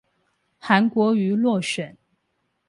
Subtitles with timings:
[0.59, 1.95] 韓國瑜落選